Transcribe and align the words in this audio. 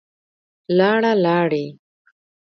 لاړه, 0.77 1.11
لاړې 1.23 1.65